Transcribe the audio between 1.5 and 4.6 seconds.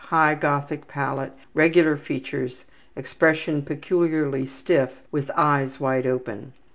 Regular features. Expression peculiarly